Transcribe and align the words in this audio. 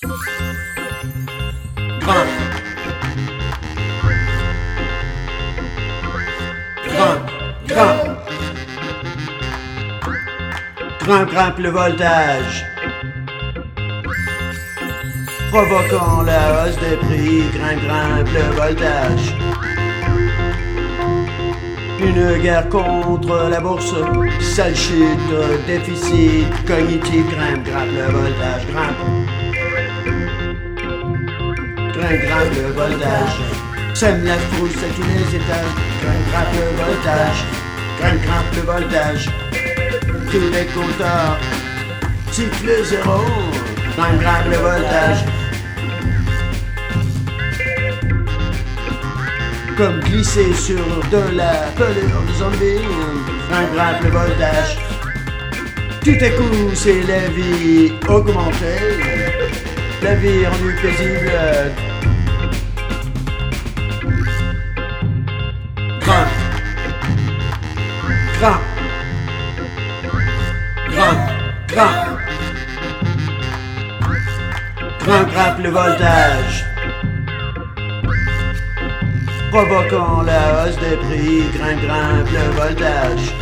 Grimpe. 0.00 0.12
Grimpe. 11.30 11.58
Le 11.58 11.70
voltage. 11.70 12.64
Provoquant 15.50 16.22
la 16.22 16.66
hausse 16.66 16.76
des 16.76 16.96
prix, 16.96 17.42
grimpe, 17.54 17.82
grimpe 17.82 18.28
le 18.32 18.54
voltage. 18.54 19.34
Une 21.98 22.40
guerre 22.40 22.68
contre 22.68 23.48
la 23.50 23.60
bourse, 23.60 23.94
sale 24.40 24.76
chute, 24.76 25.18
déficit 25.66 26.46
cognitif, 26.64 27.26
grimpe, 27.30 27.64
grimpe 27.64 27.90
le 27.96 28.12
voltage, 28.12 28.66
grimpe. 28.72 29.27
Grimpe, 31.98 32.54
le 32.54 32.72
voltage. 32.72 33.40
Sème 33.92 34.24
la 34.24 34.36
frousse 34.36 34.76
à 34.76 34.94
tous 34.94 35.02
les 35.02 35.36
étages, 35.36 35.74
grimpe, 36.30 36.54
le 36.54 36.84
voltage. 36.84 37.44
Grimpe, 38.00 38.54
le 38.54 38.62
voltage. 38.62 39.28
Tous 40.30 40.50
les 40.52 40.66
compteurs, 40.66 41.36
cycle 42.30 42.84
zéro, 42.84 43.24
grimpe, 43.96 44.48
le 44.48 44.56
voltage. 44.56 45.24
comme 49.76 50.00
glisser 50.00 50.52
sur 50.54 50.84
de 51.12 51.36
la 51.36 51.52
pelure 51.76 52.22
de 52.28 52.32
zombie, 52.32 52.84
grimpe 53.48 54.02
le 54.04 54.10
voltage. 54.10 54.78
Tout 56.04 56.18
à 56.20 56.30
coup, 56.30 56.70
c'est 56.74 57.02
la 57.02 57.28
vie 57.28 57.92
augmentée, 58.08 58.98
la 60.02 60.14
vie 60.16 60.46
rendue 60.46 60.76
paisible. 60.82 61.87
Grimpe, 75.08 75.58
le 75.62 75.70
voltage 75.70 76.64
provoquant 79.50 80.22
la 80.22 80.66
hausse 80.66 80.76
des 80.76 80.96
prix, 80.96 81.42
grimpe, 81.56 81.80
grimpe 81.86 82.30
le 82.30 82.44
voltage. 82.60 83.34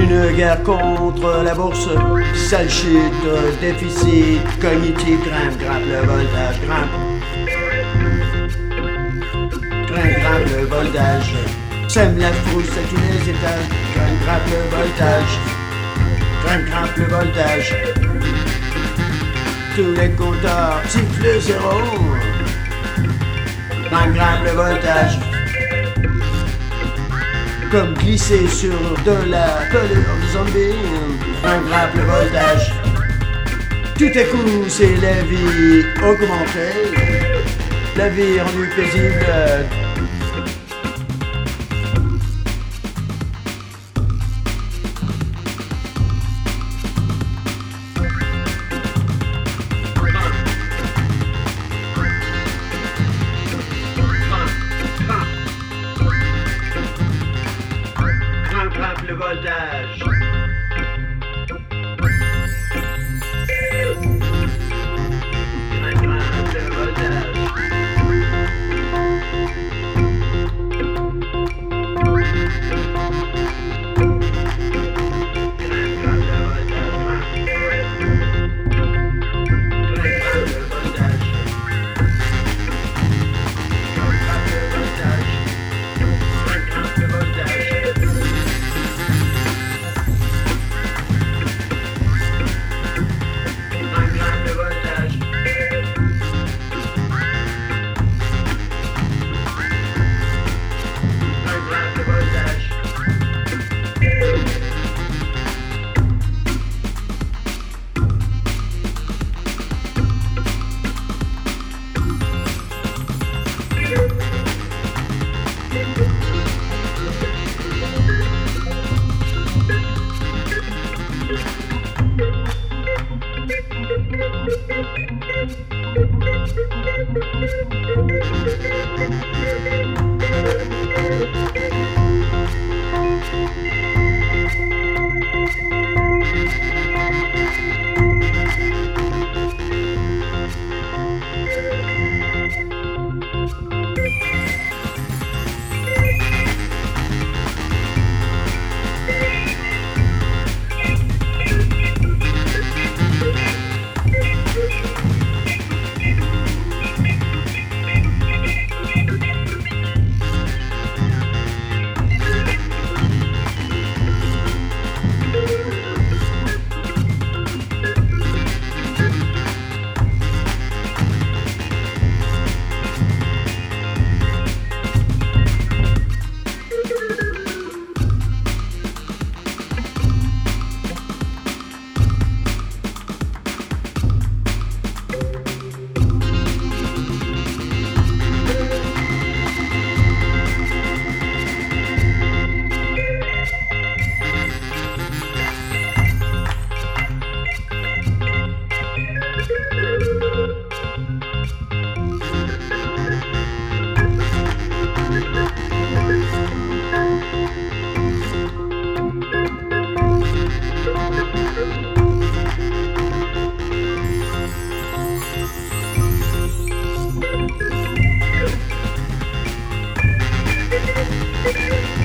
Une 0.00 0.36
guerre 0.36 0.62
contre 0.62 1.42
la 1.42 1.54
bourse, 1.54 1.88
sale 2.34 2.70
chute, 2.70 3.26
déficit 3.60 4.40
cognitif, 4.60 5.18
grimpe, 5.24 5.58
grimpe 5.58 5.86
le 5.88 6.06
voltage, 6.06 6.60
grimpe. 6.66 6.94
Grimpe, 9.88 10.18
grimpe 10.20 10.48
le 10.56 10.66
voltage. 10.66 11.34
Sème 11.88 12.18
la 12.18 12.32
frousse 12.32 12.70
à 12.70 12.88
tous 12.88 13.00
les 13.10 13.30
étages, 13.30 13.68
grimpe, 13.94 14.20
grimpe 14.24 14.48
le 14.50 14.76
voltage. 14.76 15.34
Grimpe, 16.44 16.66
grimpe 16.70 16.96
le 16.96 17.04
voltage. 17.04 17.74
Tous 19.74 19.92
les 19.92 20.10
compteurs 20.10 20.82
sifflent 20.86 21.40
zéro 21.40 21.80
grimpe, 23.88 24.14
grimpe 24.14 24.44
le 24.44 24.50
voltage. 24.50 25.18
Comme 27.70 27.94
glisser 27.94 28.46
sur 28.48 28.78
de 29.06 29.30
la 29.30 29.46
pelure 29.70 30.18
zombie, 30.30 30.76
grimpe, 31.42 31.68
grimpe 31.68 31.94
le 31.94 32.02
voltage. 32.02 32.74
Tout 33.98 34.12
à 34.14 34.24
coup, 34.24 34.64
c'est 34.68 34.96
la 34.96 35.22
vie 35.22 35.84
augmentée, 36.02 36.76
la 37.96 38.08
vie 38.10 38.40
rendue 38.40 38.70
paisible, 38.76 39.26
de 59.12 59.18
voltage. 59.18 60.21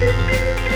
Música 0.00 0.67